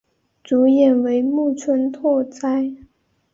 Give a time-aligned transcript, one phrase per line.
[0.43, 2.71] 主演为木村拓哉。